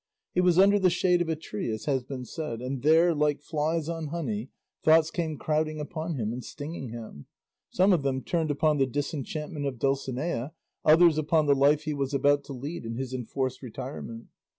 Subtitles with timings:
[0.33, 3.39] He was under the shade of a tree, as has been said, and there, like
[3.39, 4.49] flies on honey,
[4.81, 7.27] thoughts came crowding upon him and stinging him.
[7.69, 10.53] Some of them turned upon the disenchantment of Dulcinea,
[10.83, 14.29] others upon the life he was about to lead in his enforced retirement.